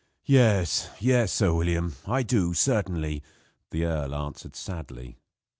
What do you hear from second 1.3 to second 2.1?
Sir William,